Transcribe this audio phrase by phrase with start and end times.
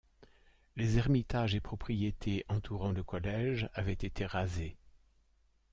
[0.77, 4.75] Les ermitages et propriétés entourant le collège avaient été rasés.